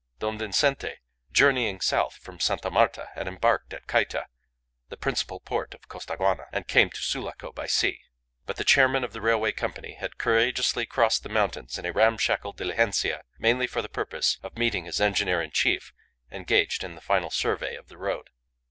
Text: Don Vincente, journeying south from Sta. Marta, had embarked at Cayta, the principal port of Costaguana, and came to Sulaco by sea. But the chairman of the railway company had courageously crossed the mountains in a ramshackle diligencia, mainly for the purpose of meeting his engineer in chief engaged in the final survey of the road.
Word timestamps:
Don 0.17 0.39
Vincente, 0.39 0.95
journeying 1.31 1.79
south 1.79 2.15
from 2.15 2.39
Sta. 2.39 2.71
Marta, 2.71 3.11
had 3.13 3.27
embarked 3.27 3.71
at 3.71 3.85
Cayta, 3.85 4.25
the 4.89 4.97
principal 4.97 5.39
port 5.39 5.75
of 5.75 5.87
Costaguana, 5.87 6.47
and 6.51 6.67
came 6.67 6.89
to 6.89 7.03
Sulaco 7.03 7.51
by 7.51 7.67
sea. 7.67 7.99
But 8.47 8.55
the 8.55 8.63
chairman 8.63 9.03
of 9.03 9.13
the 9.13 9.21
railway 9.21 9.51
company 9.51 9.93
had 9.93 10.17
courageously 10.17 10.87
crossed 10.87 11.21
the 11.21 11.29
mountains 11.29 11.77
in 11.77 11.85
a 11.85 11.93
ramshackle 11.93 12.53
diligencia, 12.53 13.21
mainly 13.37 13.67
for 13.67 13.83
the 13.83 13.89
purpose 13.89 14.39
of 14.41 14.57
meeting 14.57 14.85
his 14.85 14.99
engineer 14.99 15.39
in 15.39 15.51
chief 15.51 15.93
engaged 16.31 16.83
in 16.83 16.95
the 16.95 17.01
final 17.01 17.29
survey 17.29 17.75
of 17.75 17.87
the 17.87 17.97
road. 17.99 18.31